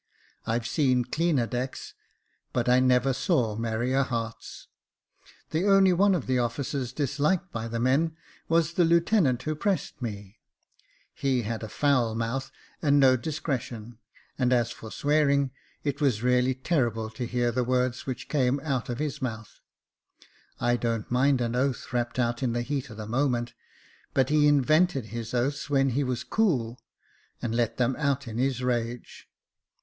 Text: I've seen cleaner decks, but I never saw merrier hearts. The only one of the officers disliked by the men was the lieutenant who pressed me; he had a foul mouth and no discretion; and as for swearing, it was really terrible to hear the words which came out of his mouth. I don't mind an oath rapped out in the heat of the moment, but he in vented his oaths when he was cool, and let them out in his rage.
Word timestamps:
I've 0.47 0.65
seen 0.65 1.05
cleaner 1.05 1.45
decks, 1.45 1.93
but 2.53 2.67
I 2.67 2.79
never 2.79 3.13
saw 3.13 3.55
merrier 3.55 4.01
hearts. 4.01 4.67
The 5.51 5.67
only 5.67 5.93
one 5.93 6.15
of 6.15 6.25
the 6.25 6.39
officers 6.39 6.91
disliked 6.91 7.51
by 7.51 7.67
the 7.67 7.79
men 7.79 8.17
was 8.49 8.73
the 8.73 8.83
lieutenant 8.83 9.43
who 9.43 9.53
pressed 9.53 10.01
me; 10.01 10.39
he 11.13 11.43
had 11.43 11.61
a 11.61 11.69
foul 11.69 12.15
mouth 12.15 12.49
and 12.81 12.99
no 12.99 13.15
discretion; 13.15 13.99
and 14.39 14.51
as 14.51 14.71
for 14.71 14.89
swearing, 14.89 15.51
it 15.83 16.01
was 16.01 16.23
really 16.23 16.55
terrible 16.55 17.11
to 17.11 17.27
hear 17.27 17.51
the 17.51 17.63
words 17.63 18.07
which 18.07 18.27
came 18.27 18.59
out 18.61 18.89
of 18.89 18.97
his 18.97 19.21
mouth. 19.21 19.59
I 20.59 20.77
don't 20.77 21.11
mind 21.11 21.41
an 21.41 21.55
oath 21.55 21.93
rapped 21.93 22.17
out 22.17 22.41
in 22.41 22.53
the 22.53 22.63
heat 22.63 22.89
of 22.89 22.97
the 22.97 23.05
moment, 23.05 23.53
but 24.15 24.29
he 24.29 24.47
in 24.47 24.63
vented 24.63 25.05
his 25.13 25.35
oaths 25.35 25.69
when 25.69 25.89
he 25.89 26.03
was 26.03 26.23
cool, 26.23 26.81
and 27.39 27.53
let 27.53 27.77
them 27.77 27.95
out 27.99 28.27
in 28.27 28.39
his 28.39 28.63
rage. 28.63 29.27